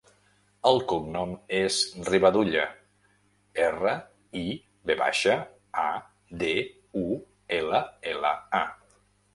El 0.69 0.77
cognom 0.91 1.33
és 1.57 1.77
Rivadulla: 2.07 2.63
erra, 3.67 3.93
i, 4.43 4.45
ve 4.91 4.97
baixa, 5.05 5.37
a, 5.85 5.89
de, 6.45 6.53
u, 7.05 7.09
ela, 7.63 7.85
ela, 8.17 8.37
a. 8.65 8.67